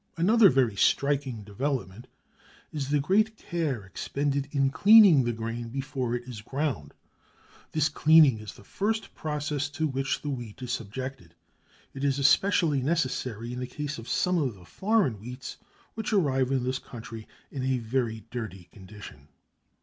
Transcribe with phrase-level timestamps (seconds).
[0.17, 2.07] Another very striking development
[2.73, 6.95] is the great care expended in cleaning the grain before it is ground.
[7.73, 11.35] This cleaning is the first process to which the wheat is subjected.
[11.93, 15.57] It is especially necessary in the case of some of the foreign wheats
[15.93, 19.27] which arrive in this country in a very dirty condition.